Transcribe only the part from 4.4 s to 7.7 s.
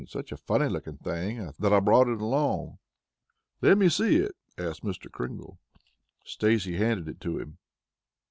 asked Mr. Kringle. Stacy handed it to him.